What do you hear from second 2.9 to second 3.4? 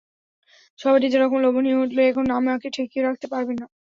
রাখতে